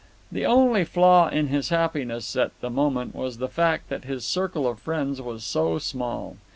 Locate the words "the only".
0.31-0.83